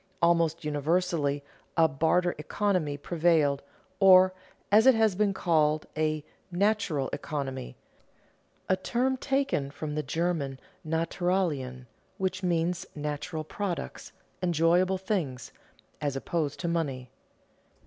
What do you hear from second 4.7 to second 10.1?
as it has been called, a "natural economy," a term taken from the